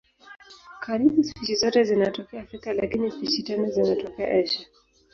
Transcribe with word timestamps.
Karibu 0.83 1.23
spishi 1.23 1.55
zote 1.55 1.83
zinatokea 1.83 2.41
Afrika 2.41 2.73
lakini 2.73 3.11
spishi 3.11 3.43
tano 3.43 3.69
zinatokea 3.69 4.27
Asia. 4.39 4.67